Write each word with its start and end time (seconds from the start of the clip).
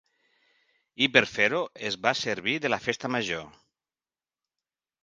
I 1.05 1.09
per 1.17 1.23
fer-ho 1.33 1.61
es 1.91 1.99
va 2.07 2.15
servir 2.23 2.57
de 2.65 2.73
la 2.77 2.81
festa 2.87 3.13
major. 3.19 3.47